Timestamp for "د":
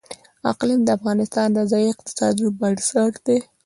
0.85-0.89, 1.53-1.59